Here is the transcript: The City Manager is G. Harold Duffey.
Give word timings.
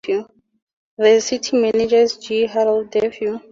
The 0.97 1.19
City 1.19 1.59
Manager 1.61 1.97
is 1.97 2.17
G. 2.17 2.47
Harold 2.47 2.89
Duffey. 2.89 3.39